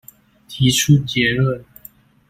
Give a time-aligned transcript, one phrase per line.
[0.47, 1.63] 提出結論